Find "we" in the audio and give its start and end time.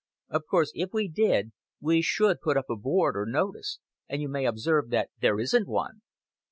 0.93-1.07, 1.79-2.01